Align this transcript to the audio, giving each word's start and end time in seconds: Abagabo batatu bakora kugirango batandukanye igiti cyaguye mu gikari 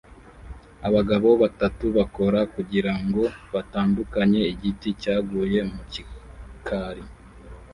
Abagabo 0.87 1.29
batatu 1.43 1.85
bakora 1.97 2.39
kugirango 2.53 3.23
batandukanye 3.53 4.41
igiti 4.53 4.89
cyaguye 5.01 5.59
mu 5.71 5.81
gikari 5.91 7.03